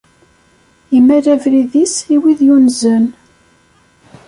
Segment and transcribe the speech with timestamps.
[0.97, 3.03] Immal abrid-is i wid yunzen.